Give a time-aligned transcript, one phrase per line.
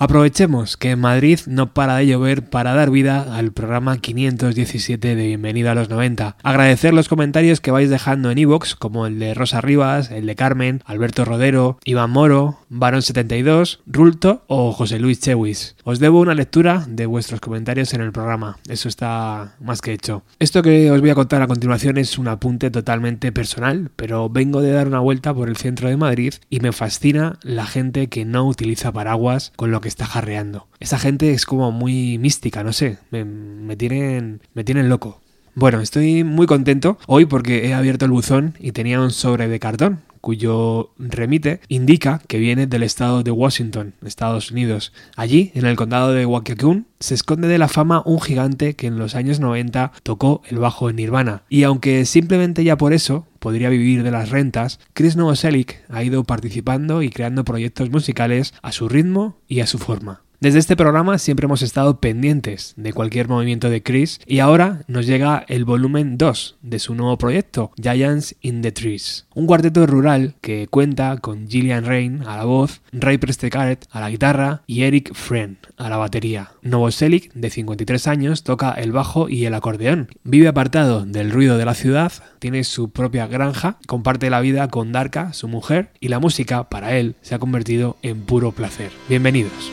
[0.00, 5.26] Aprovechemos que en Madrid no para de llover para dar vida al programa 517 de
[5.26, 6.36] Bienvenido a los 90.
[6.44, 10.36] Agradecer los comentarios que vais dejando en iVoox, como el de Rosa Rivas, el de
[10.36, 15.74] Carmen, Alberto Rodero, Iván Moro, Barón72, Rulto o José Luis Chewis.
[15.82, 20.22] Os debo una lectura de vuestros comentarios en el programa, eso está más que hecho.
[20.38, 24.60] Esto que os voy a contar a continuación es un apunte totalmente personal, pero vengo
[24.60, 28.24] de dar una vuelta por el centro de Madrid y me fascina la gente que
[28.24, 30.68] no utiliza paraguas con lo que está jarreando.
[30.80, 35.20] Esa gente es como muy mística, no sé, me, tienen, me tienen loco.
[35.54, 39.58] Bueno, estoy muy contento hoy porque he abierto el buzón y tenía un sobre de
[39.58, 44.92] cartón cuyo remite indica que viene del estado de Washington, Estados Unidos.
[45.16, 48.98] Allí, en el condado de Waukesha, se esconde de la fama un gigante que en
[48.98, 51.42] los años 90 tocó el bajo en Nirvana.
[51.48, 56.24] Y aunque simplemente ya por eso podría vivir de las rentas, Chris Novoselic ha ido
[56.24, 60.22] participando y creando proyectos musicales a su ritmo y a su forma.
[60.40, 65.04] Desde este programa siempre hemos estado pendientes de cualquier movimiento de Chris y ahora nos
[65.04, 69.26] llega el volumen 2 de su nuevo proyecto, Giants in the Trees.
[69.34, 74.10] Un cuarteto rural que cuenta con Gillian Rain a la voz, Ray Prestecaret a la
[74.10, 76.52] guitarra y Eric Friend a la batería.
[76.62, 80.08] Novoselic, de 53 años, toca el bajo y el acordeón.
[80.22, 84.92] Vive apartado del ruido de la ciudad, tiene su propia granja, comparte la vida con
[84.92, 88.92] Darka, su mujer, y la música, para él, se ha convertido en puro placer.
[89.08, 89.72] Bienvenidos.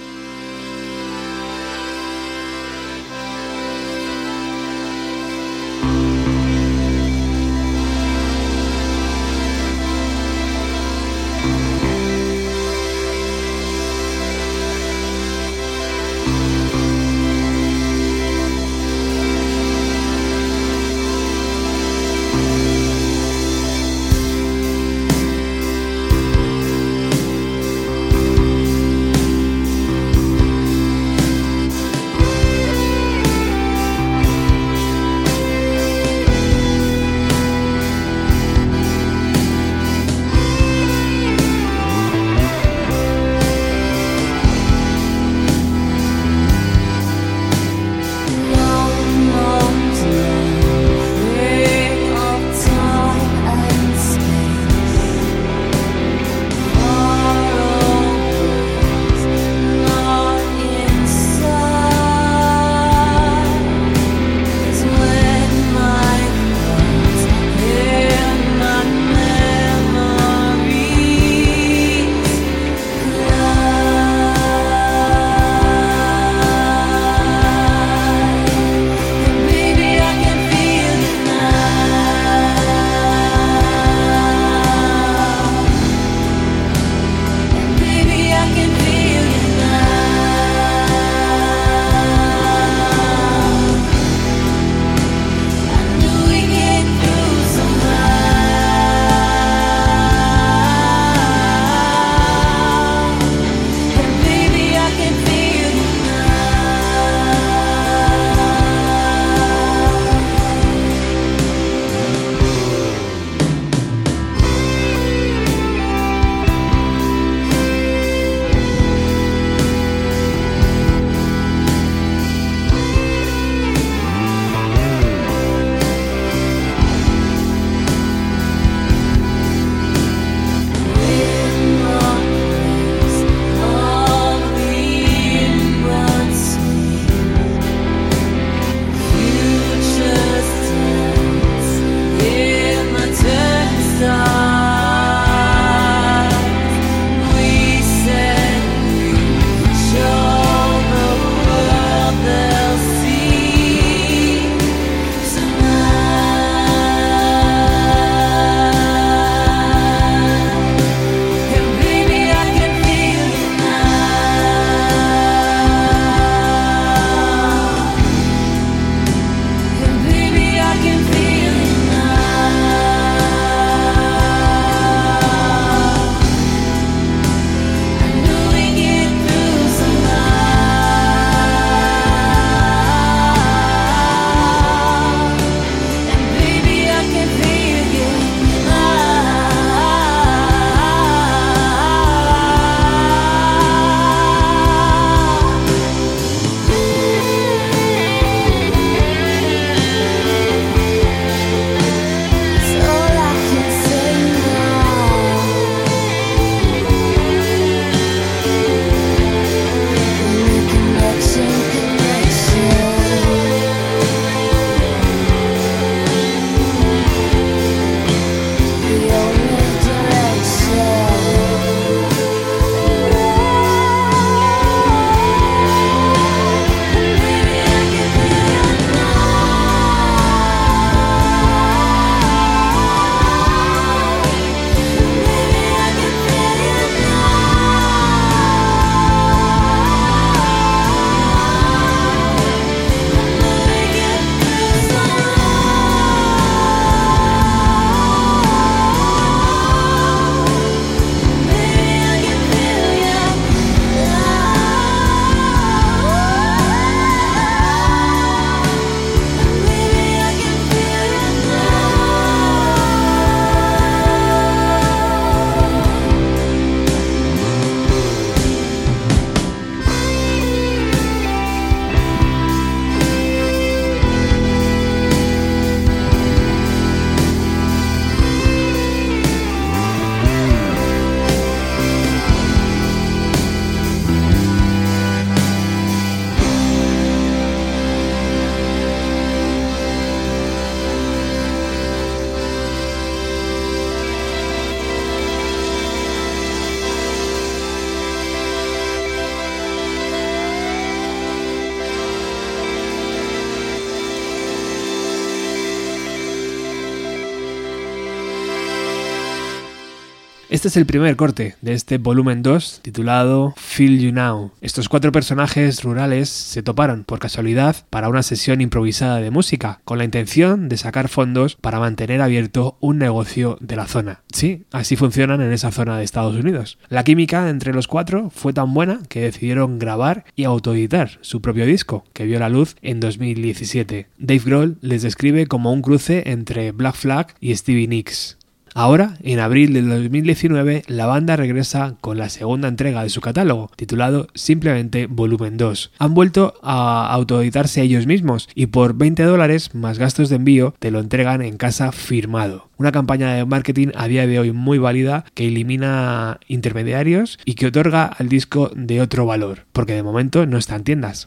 [310.66, 314.52] Este es el primer corte de este volumen 2 titulado Feel You Now.
[314.62, 320.00] Estos cuatro personajes rurales se toparon por casualidad para una sesión improvisada de música con
[320.00, 324.24] la intención de sacar fondos para mantener abierto un negocio de la zona.
[324.34, 326.80] Sí, así funcionan en esa zona de Estados Unidos.
[326.90, 331.68] La química entre los cuatro fue tan buena que decidieron grabar y autoeditar su propio
[331.68, 334.08] disco, que vio la luz en 2017.
[334.18, 338.40] Dave Grohl les describe como un cruce entre Black Flag y Stevie Nicks.
[338.78, 343.72] Ahora, en abril del 2019, la banda regresa con la segunda entrega de su catálogo,
[343.78, 345.94] titulado simplemente Volumen 2.
[345.98, 350.92] Han vuelto a autoeditarse ellos mismos y por 20 dólares más gastos de envío te
[350.92, 352.68] lo entregan en casa firmado.
[352.76, 357.68] Una campaña de marketing a día de hoy muy válida que elimina intermediarios y que
[357.68, 361.26] otorga al disco de otro valor, porque de momento no está en tiendas.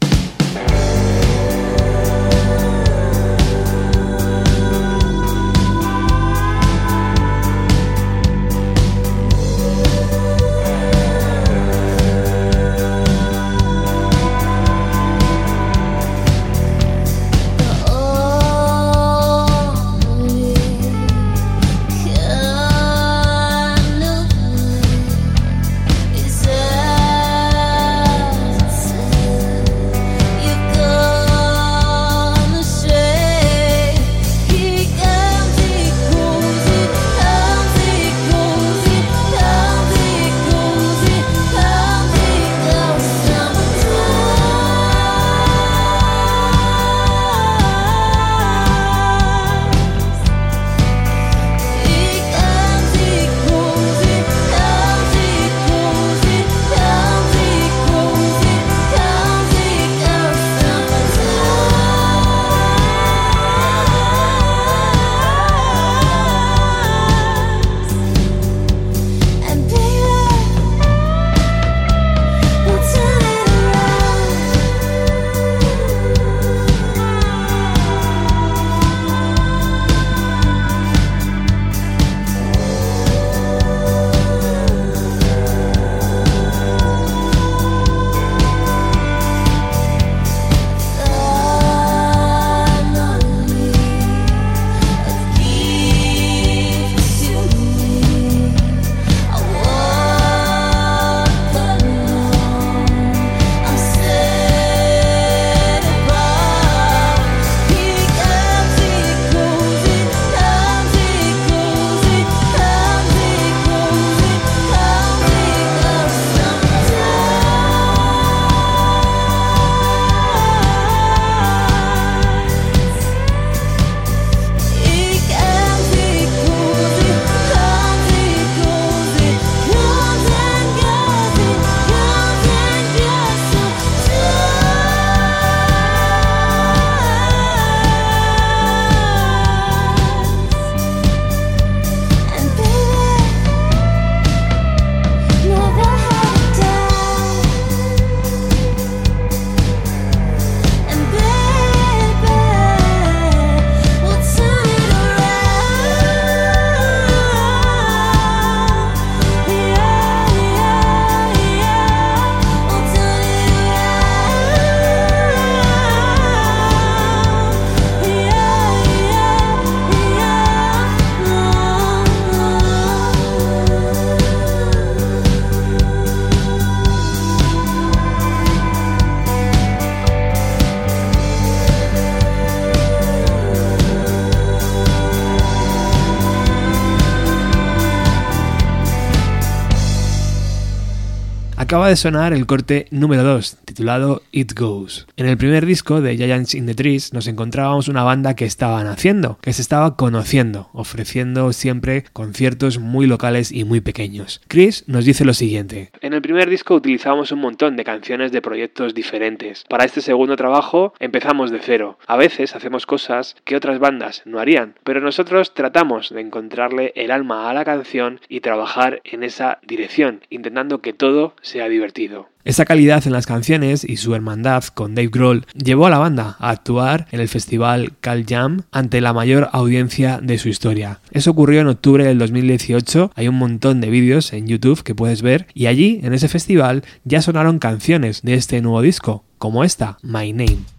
[191.79, 195.07] Acaba de sonar el corte número 2, titulado It Goes.
[195.17, 198.89] En el primer disco de Giants in the Trees nos encontrábamos una banda que estaban
[198.89, 204.41] haciendo, que se estaba conociendo, ofreciendo siempre conciertos muy locales y muy pequeños.
[204.49, 205.93] Chris nos dice lo siguiente.
[206.01, 209.63] En el primer disco utilizábamos un montón de canciones de proyectos diferentes.
[209.69, 211.99] Para este segundo trabajo empezamos de cero.
[212.09, 217.13] A veces hacemos cosas que otras bandas no harían, pero nosotros tratamos de encontrarle el
[217.13, 222.29] alma a la canción y trabajar en esa dirección, intentando que todo sea divertido.
[222.45, 226.37] Esa calidad en las canciones y su hermandad con Dave Grohl llevó a la banda
[226.39, 231.01] a actuar en el festival Cal Jam ante la mayor audiencia de su historia.
[231.11, 235.23] Eso ocurrió en octubre del 2018, hay un montón de vídeos en YouTube que puedes
[235.23, 239.99] ver y allí, en ese festival, ya sonaron canciones de este nuevo disco, como esta,
[240.03, 240.78] My Name.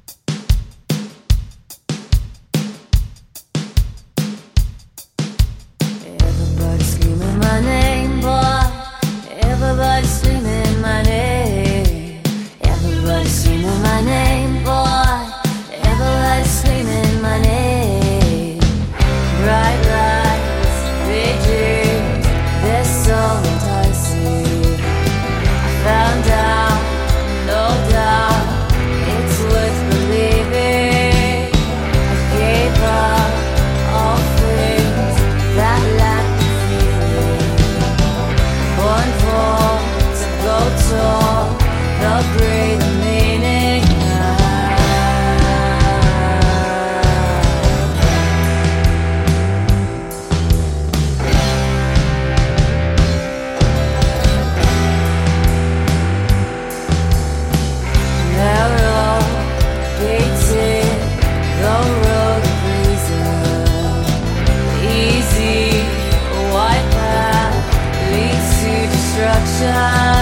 [69.60, 70.19] time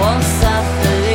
[0.00, 1.07] once I believed.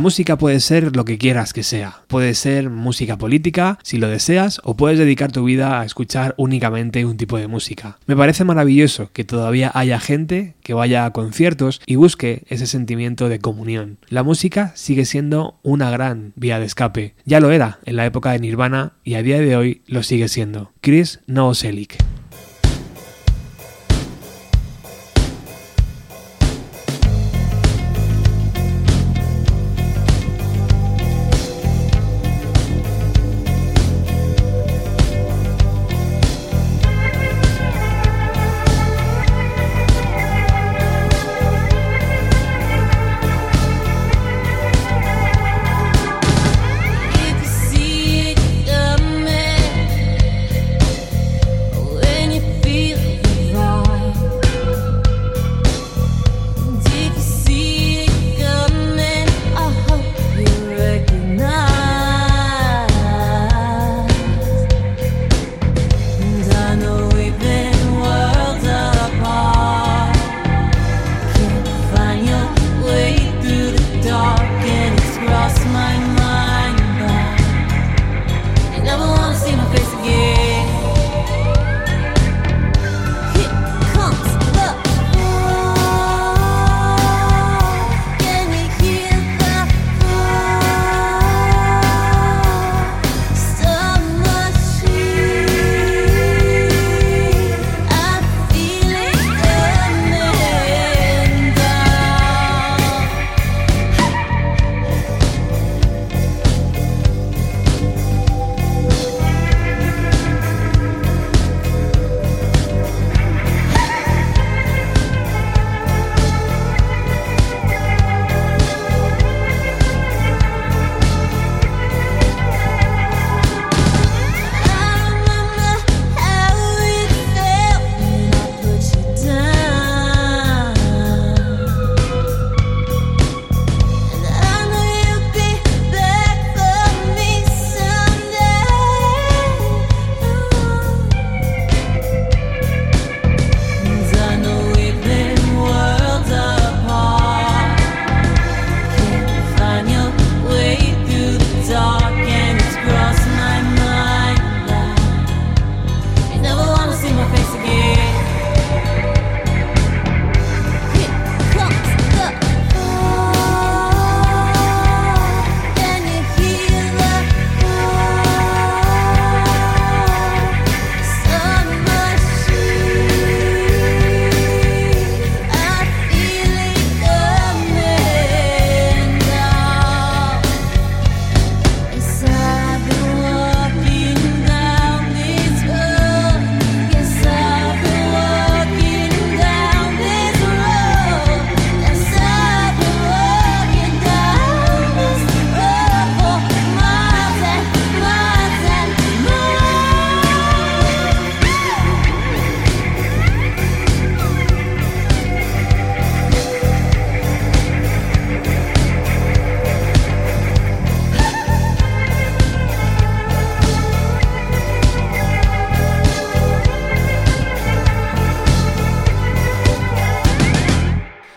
[0.00, 2.04] La música puede ser lo que quieras que sea.
[2.08, 7.04] Puede ser música política, si lo deseas, o puedes dedicar tu vida a escuchar únicamente
[7.04, 7.98] un tipo de música.
[8.06, 13.28] Me parece maravilloso que todavía haya gente que vaya a conciertos y busque ese sentimiento
[13.28, 13.98] de comunión.
[14.08, 17.14] La música sigue siendo una gran vía de escape.
[17.26, 20.28] Ya lo era en la época de Nirvana y a día de hoy lo sigue
[20.28, 20.72] siendo.
[20.80, 21.98] Chris Novoselic.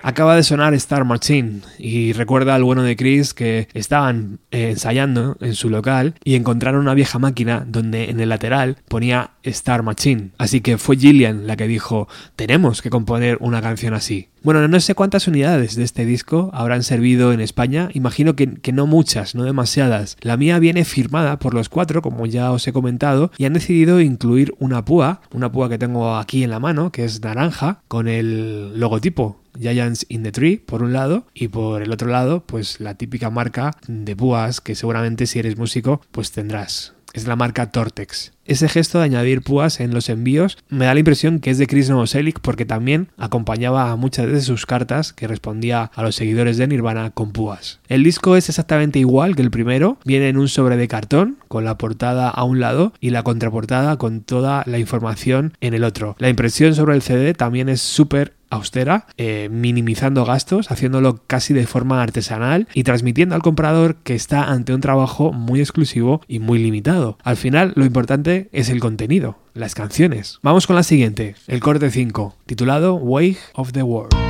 [0.05, 5.37] Acaba de sonar Star Machine y recuerda al bueno de Chris que estaban eh, ensayando
[5.39, 10.31] en su local y encontraron una vieja máquina donde en el lateral ponía Star Machine.
[10.37, 14.27] Así que fue Gillian la que dijo, tenemos que componer una canción así.
[14.43, 18.73] Bueno, no sé cuántas unidades de este disco habrán servido en España, imagino que, que,
[18.73, 20.17] no muchas, no demasiadas.
[20.19, 24.01] La mía viene firmada por los cuatro, como ya os he comentado, y han decidido
[24.01, 28.09] incluir una púa, una púa que tengo aquí en la mano, que es naranja, con
[28.09, 32.79] el logotipo Giants in the Tree por un lado y por el otro lado pues
[32.79, 37.71] la típica marca de púas que seguramente si eres músico pues tendrás es la marca
[37.71, 38.33] Tortex.
[38.45, 41.67] Ese gesto de añadir púas en los envíos me da la impresión que es de
[41.67, 46.57] Chris Novoselic porque también acompañaba a muchas de sus cartas que respondía a los seguidores
[46.57, 47.79] de Nirvana con púas.
[47.87, 51.63] El disco es exactamente igual que el primero, viene en un sobre de cartón con
[51.63, 56.15] la portada a un lado y la contraportada con toda la información en el otro.
[56.19, 61.67] La impresión sobre el CD también es súper austera, eh, minimizando gastos, haciéndolo casi de
[61.67, 66.59] forma artesanal y transmitiendo al comprador que está ante un trabajo muy exclusivo y muy
[66.59, 67.17] limitado.
[67.23, 70.39] Al final, lo importante es el contenido, las canciones.
[70.41, 74.22] Vamos con la siguiente, el corte 5, titulado Way of the World.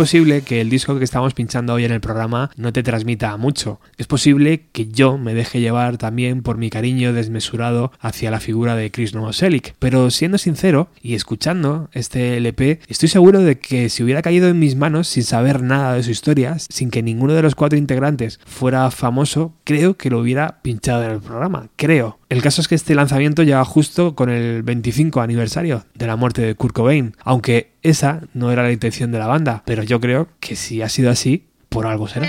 [0.00, 3.80] Posible que el disco que estamos pinchando hoy en el programa no te transmita mucho.
[3.98, 8.76] Es posible que yo me deje llevar también por mi cariño desmesurado hacia la figura
[8.76, 9.74] de Chris Novoselic.
[9.78, 14.58] Pero siendo sincero y escuchando este LP, estoy seguro de que si hubiera caído en
[14.58, 18.40] mis manos sin saber nada de su historia, sin que ninguno de los cuatro integrantes
[18.46, 21.68] fuera famoso, creo que lo hubiera pinchado en el programa.
[21.76, 22.19] Creo.
[22.30, 26.42] El caso es que este lanzamiento llega justo con el 25 aniversario de la muerte
[26.42, 30.28] de Kurt Cobain, aunque esa no era la intención de la banda, pero yo creo
[30.38, 32.28] que si ha sido así, por algo será.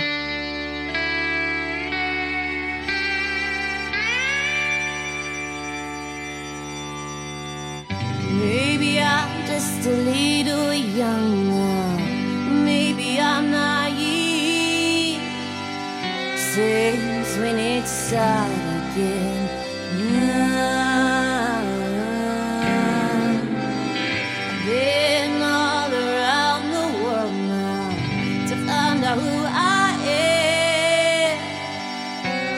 [29.14, 31.38] Find who I am.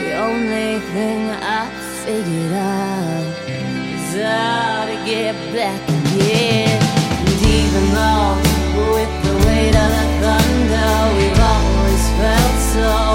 [0.02, 1.70] The only thing I
[2.04, 6.80] figured out is how to get back again.
[7.26, 8.36] And even though
[8.94, 13.13] with the weight of the thunder, we've always felt so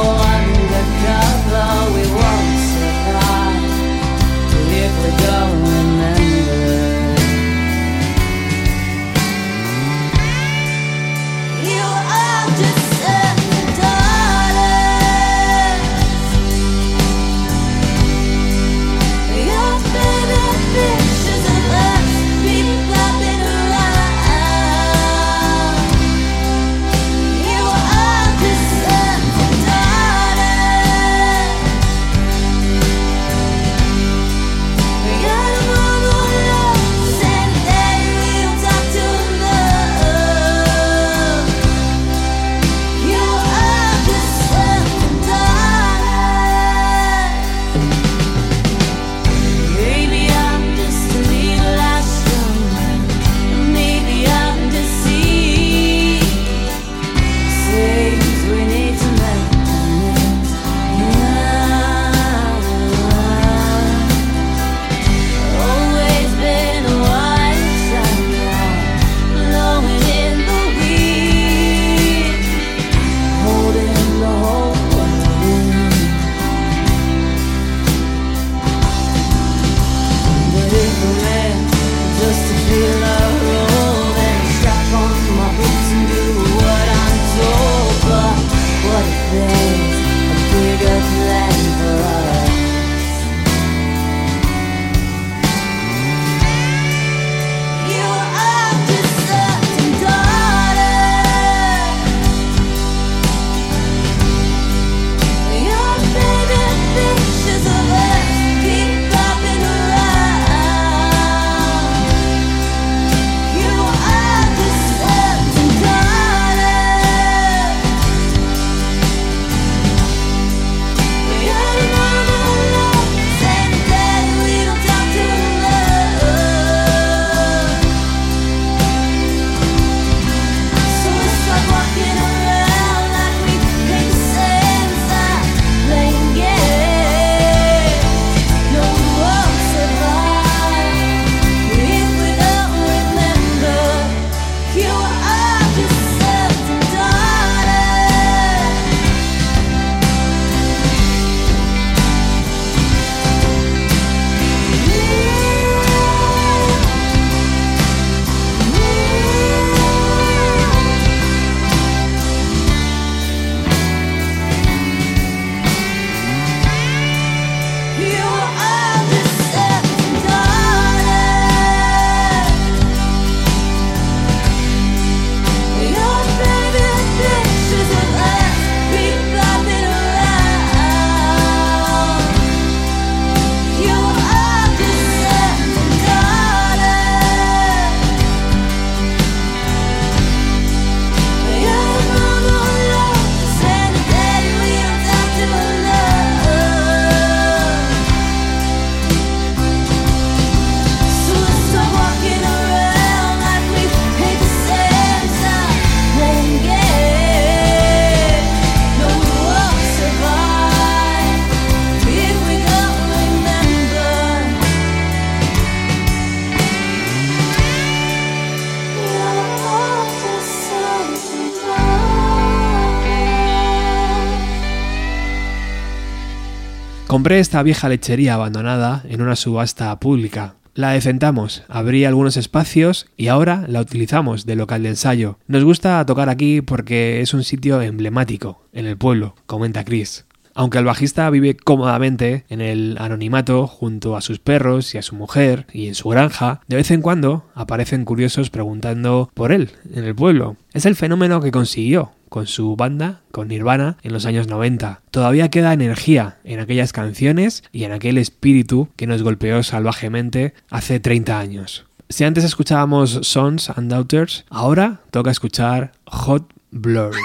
[227.37, 230.55] Esta vieja lechería abandonada en una subasta pública.
[230.73, 235.37] La decentamos, abrí algunos espacios y ahora la utilizamos de local de ensayo.
[235.45, 240.25] Nos gusta tocar aquí porque es un sitio emblemático en el pueblo, comenta Chris.
[240.59, 245.15] Aunque el bajista vive cómodamente en el anonimato junto a sus perros y a su
[245.15, 250.03] mujer y en su granja, de vez en cuando aparecen curiosos preguntando por él en
[250.03, 250.57] el pueblo.
[250.73, 254.99] Es el fenómeno que consiguió con su banda, con Nirvana, en los años 90.
[255.11, 260.99] Todavía queda energía en aquellas canciones y en aquel espíritu que nos golpeó salvajemente hace
[260.99, 261.85] 30 años.
[262.09, 267.15] Si antes escuchábamos Sons and Daughters, ahora toca escuchar Hot Blur.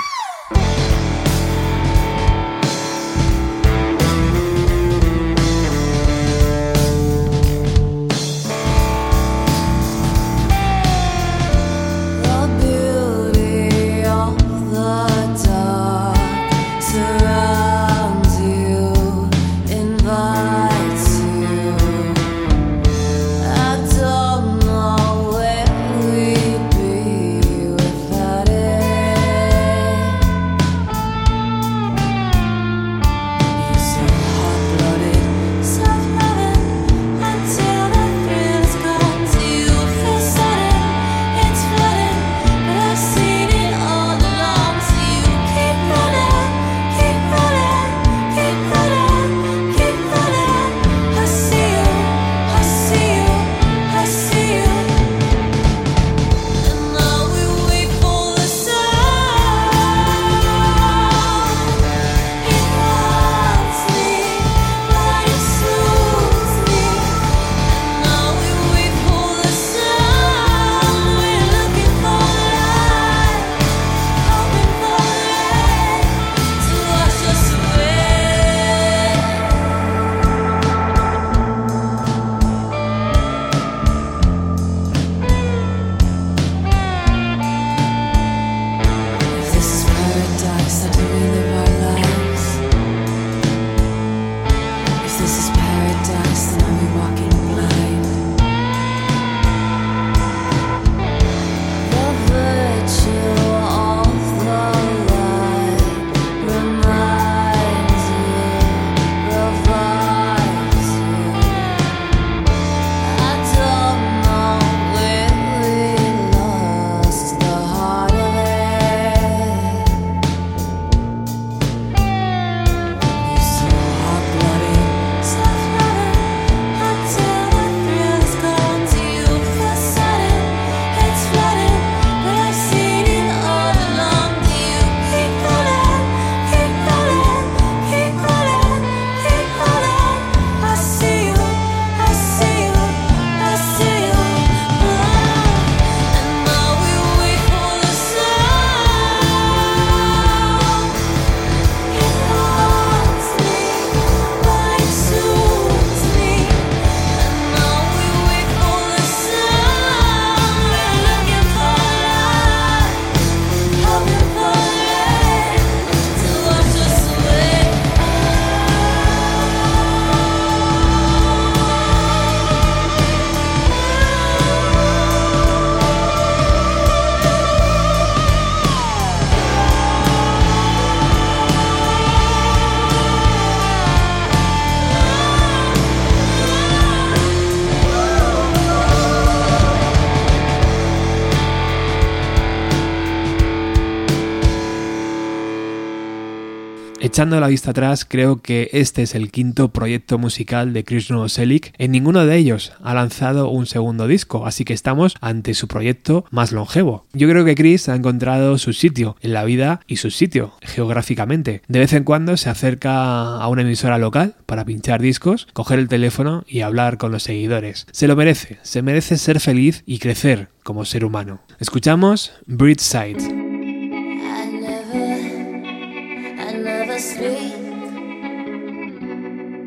[197.14, 201.72] Echando la vista atrás, creo que este es el quinto proyecto musical de Chris Novoselic.
[201.78, 206.24] En ninguno de ellos ha lanzado un segundo disco, así que estamos ante su proyecto
[206.32, 207.06] más longevo.
[207.12, 211.62] Yo creo que Chris ha encontrado su sitio en la vida y su sitio geográficamente.
[211.68, 215.86] De vez en cuando se acerca a una emisora local para pinchar discos, coger el
[215.86, 217.86] teléfono y hablar con los seguidores.
[217.92, 221.42] Se lo merece, se merece ser feliz y crecer como ser humano.
[221.60, 223.20] Escuchamos Bridgeside.
[223.20, 223.53] sleep.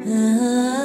[0.10, 0.77] Ah.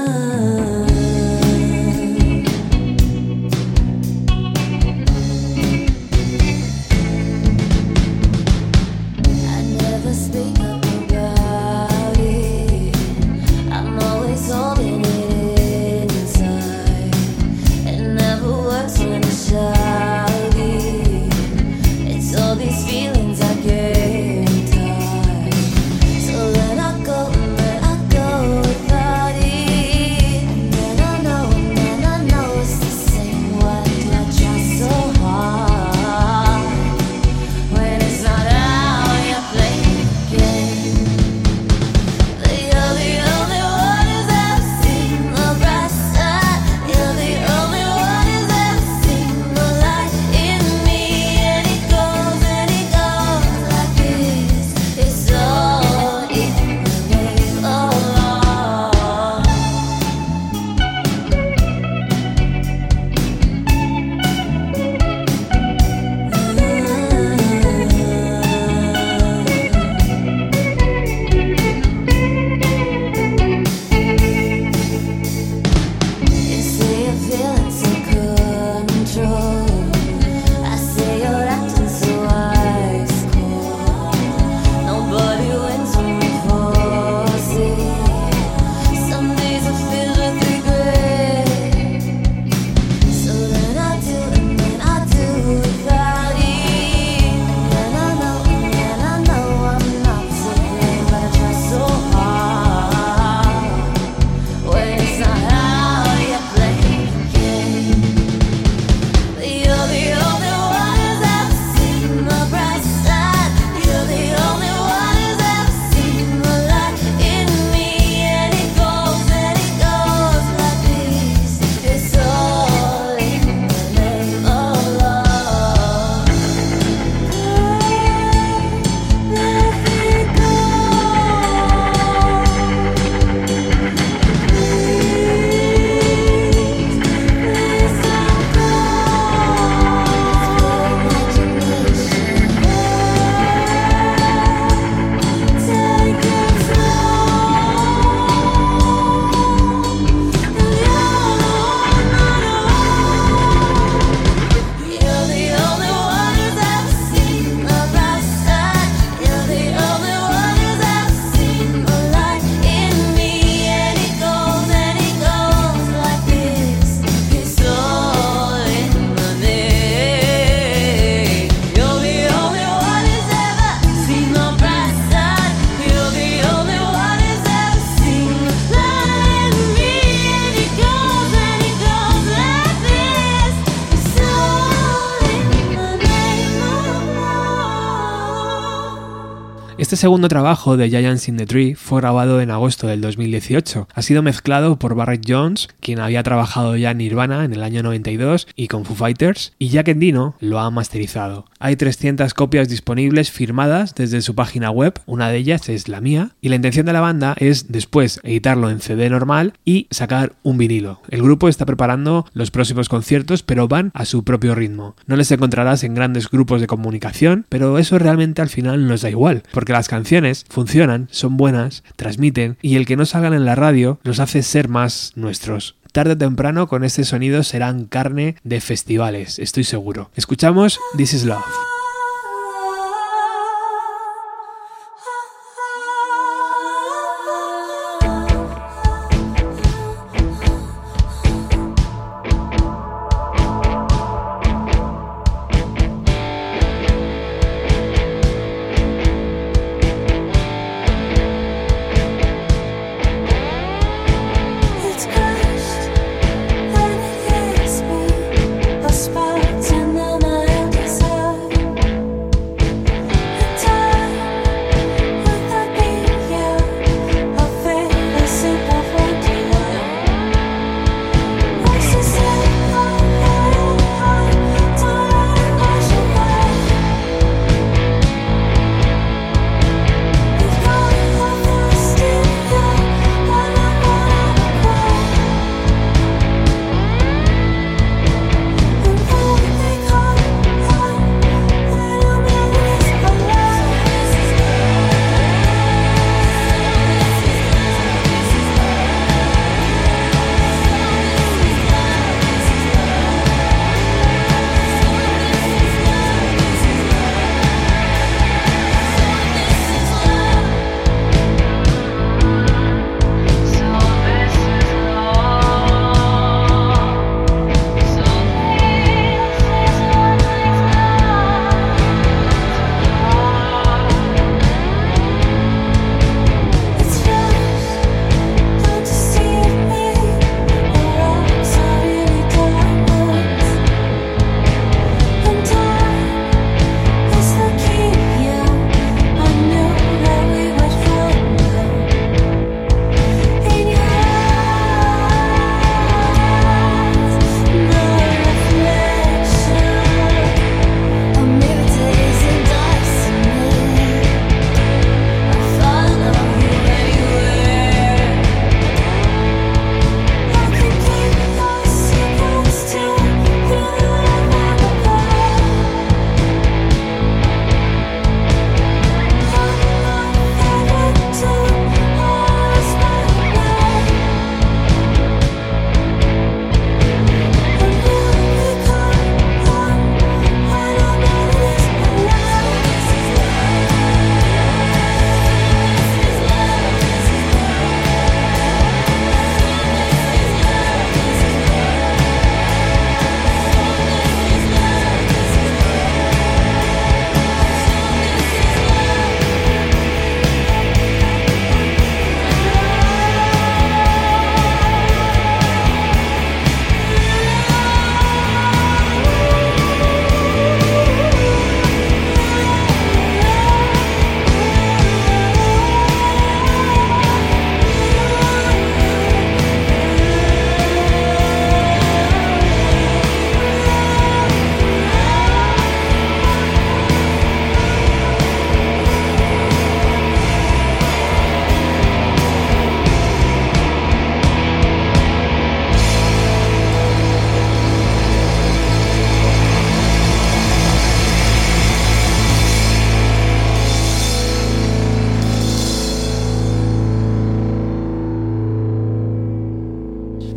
[190.03, 193.87] Segundo trabajo de Giants in the Tree fue grabado en agosto del 2018.
[193.95, 197.85] Ha sido mezclado por Barrett Jones, quien había trabajado ya en Nirvana en el año
[197.85, 201.45] 92 y con Foo Fighters, y Jack Endino lo ha masterizado.
[201.61, 206.33] Hay 300 copias disponibles firmadas desde su página web, una de ellas es la mía,
[206.41, 210.59] y la intención de la banda es después editarlo en CD normal y sacar un
[210.59, 211.01] vinilo.
[211.11, 214.97] El grupo está preparando los próximos conciertos, pero van a su propio ritmo.
[215.07, 219.11] No les encontrarás en grandes grupos de comunicación, pero eso realmente al final nos da
[219.11, 223.55] igual, porque las canciones funcionan, son buenas, transmiten, y el que no salgan en la
[223.55, 228.63] radio los hace ser más nuestros tarde o temprano con este sonido serán carne de
[228.63, 230.11] festivales, estoy seguro.
[230.17, 231.72] Escuchamos This is Love.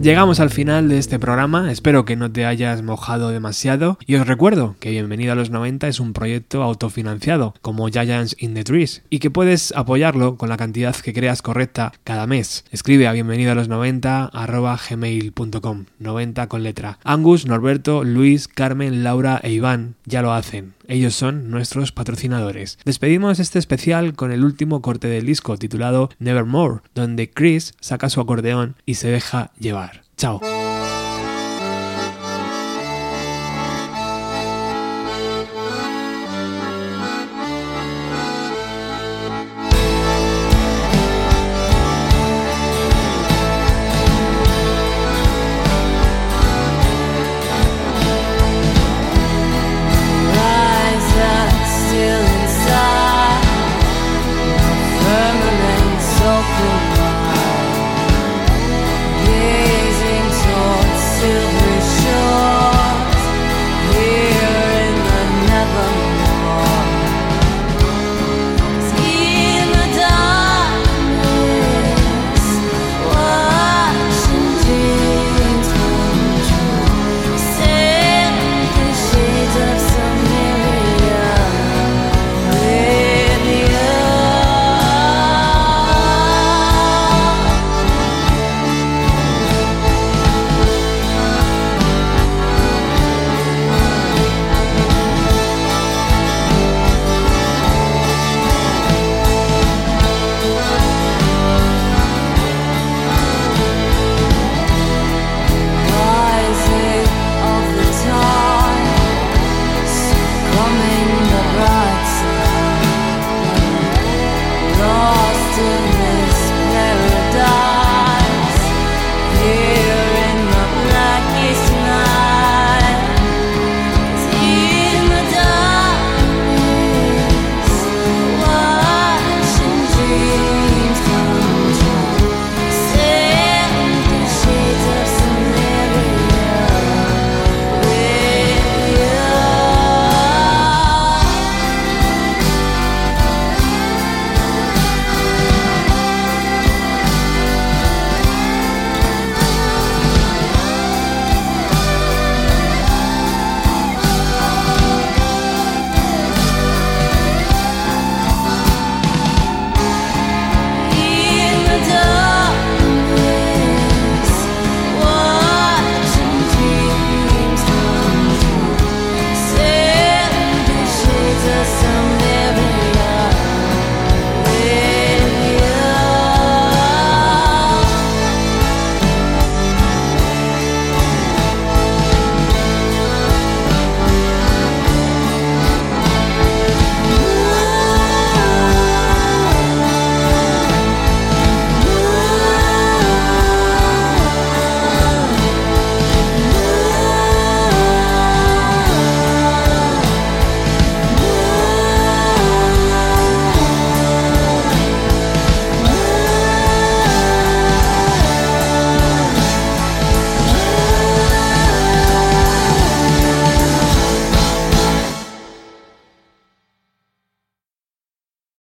[0.06, 4.28] Llegamos al final de este programa, espero que no te hayas mojado demasiado y os
[4.28, 9.02] recuerdo que Bienvenido a los 90 es un proyecto autofinanciado como Giants in the Trees
[9.10, 12.66] y que puedes apoyarlo con la cantidad que creas correcta cada mes.
[12.70, 17.00] Escribe a bienvenido a los 90 arroba gmail.com 90 con letra.
[17.04, 20.75] Angus, Norberto, Luis, Carmen, Laura e Iván ya lo hacen.
[20.88, 22.78] Ellos son nuestros patrocinadores.
[22.86, 28.22] Despedimos este especial con el último corte del disco titulado Nevermore, donde Chris saca su
[28.22, 30.04] acordeón y se deja llevar.
[30.18, 30.42] Chao.